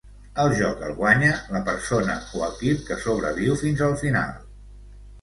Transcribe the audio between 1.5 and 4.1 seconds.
la persona o equip que sobreviu fins al